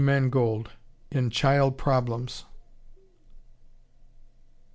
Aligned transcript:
Mangold 0.03 0.71
in 1.11 1.29
"Child 1.29 1.77
Problems." 1.77 2.45